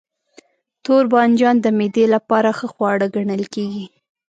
[0.85, 3.85] توربانجان د معدې لپاره ښه خواړه ګڼل کېږي.